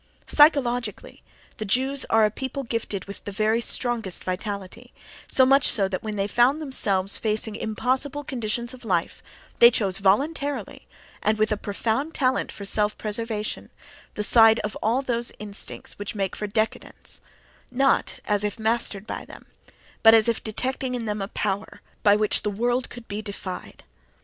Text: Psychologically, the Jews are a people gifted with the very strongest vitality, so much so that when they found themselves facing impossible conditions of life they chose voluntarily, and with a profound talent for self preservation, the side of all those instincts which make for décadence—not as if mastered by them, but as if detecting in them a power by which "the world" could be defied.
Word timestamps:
Psychologically, 0.25 1.21
the 1.57 1.63
Jews 1.63 2.05
are 2.05 2.25
a 2.25 2.31
people 2.31 2.63
gifted 2.63 3.05
with 3.05 3.23
the 3.23 3.31
very 3.31 3.61
strongest 3.61 4.23
vitality, 4.23 4.93
so 5.27 5.45
much 5.45 5.67
so 5.67 5.87
that 5.87 6.01
when 6.01 6.15
they 6.15 6.25
found 6.25 6.59
themselves 6.59 7.17
facing 7.17 7.55
impossible 7.55 8.23
conditions 8.23 8.73
of 8.73 8.83
life 8.83 9.21
they 9.59 9.69
chose 9.69 9.99
voluntarily, 9.99 10.87
and 11.21 11.37
with 11.37 11.51
a 11.51 11.55
profound 11.55 12.15
talent 12.15 12.51
for 12.51 12.65
self 12.65 12.97
preservation, 12.97 13.69
the 14.15 14.23
side 14.23 14.59
of 14.61 14.75
all 14.81 15.03
those 15.03 15.31
instincts 15.37 15.99
which 15.99 16.15
make 16.15 16.35
for 16.35 16.47
décadence—not 16.47 18.19
as 18.25 18.43
if 18.43 18.57
mastered 18.57 19.05
by 19.05 19.23
them, 19.23 19.45
but 20.01 20.15
as 20.15 20.27
if 20.27 20.41
detecting 20.43 20.95
in 20.95 21.05
them 21.05 21.21
a 21.21 21.27
power 21.27 21.79
by 22.01 22.15
which 22.15 22.41
"the 22.41 22.49
world" 22.49 22.89
could 22.89 23.07
be 23.07 23.21
defied. 23.21 23.83